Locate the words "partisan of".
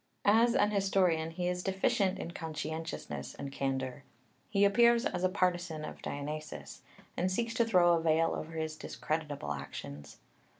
5.29-6.01